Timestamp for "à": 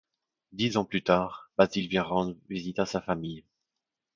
2.79-2.87